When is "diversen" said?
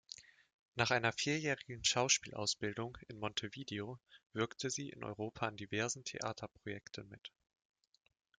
5.57-6.03